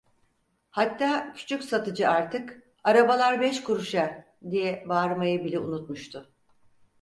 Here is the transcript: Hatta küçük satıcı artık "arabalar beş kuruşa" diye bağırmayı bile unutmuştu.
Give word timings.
Hatta 0.71 1.33
küçük 1.35 1.63
satıcı 1.63 2.09
artık 2.09 2.63
"arabalar 2.83 3.41
beş 3.41 3.63
kuruşa" 3.63 4.25
diye 4.51 4.85
bağırmayı 4.89 5.43
bile 5.45 5.59
unutmuştu. 5.59 6.31